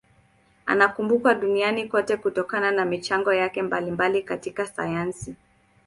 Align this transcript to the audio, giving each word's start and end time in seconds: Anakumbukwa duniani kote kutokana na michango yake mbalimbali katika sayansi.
Anakumbukwa 0.65 1.33
duniani 1.33 1.87
kote 1.87 2.17
kutokana 2.17 2.71
na 2.71 2.85
michango 2.85 3.33
yake 3.33 3.61
mbalimbali 3.61 4.23
katika 4.23 4.67
sayansi. 4.67 5.35